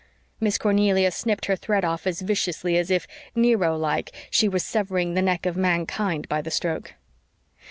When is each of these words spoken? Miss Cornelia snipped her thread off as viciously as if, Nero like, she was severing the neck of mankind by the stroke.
Miss 0.39 0.57
Cornelia 0.57 1.11
snipped 1.11 1.45
her 1.45 1.55
thread 1.55 1.85
off 1.85 2.07
as 2.07 2.21
viciously 2.23 2.75
as 2.75 2.89
if, 2.89 3.05
Nero 3.35 3.77
like, 3.77 4.09
she 4.31 4.49
was 4.49 4.65
severing 4.65 5.13
the 5.13 5.21
neck 5.21 5.45
of 5.45 5.55
mankind 5.55 6.27
by 6.27 6.41
the 6.41 6.49
stroke. 6.49 6.95